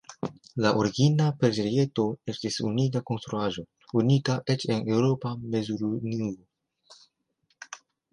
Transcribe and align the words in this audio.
La 0.63 0.69
origina 0.83 1.25
preĝejeto 1.41 2.05
estis 2.33 2.57
unika 2.69 3.01
konstruaĵo, 3.09 3.65
unika 4.01 4.37
eĉ 4.55 4.65
en 4.77 4.89
eŭropa 4.95 5.35
mezurunuo. 5.57 6.99